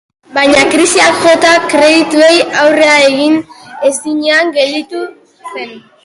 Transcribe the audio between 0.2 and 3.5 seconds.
Baina krisiak jota, kredituei aurre egin